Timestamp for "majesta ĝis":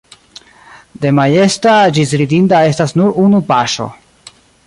1.17-2.15